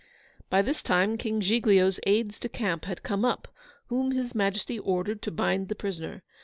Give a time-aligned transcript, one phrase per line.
[0.49, 3.47] By this time King Giglio's aides de camp had come up,
[3.89, 6.23] whom His Majesty ordered to bind the prisoner.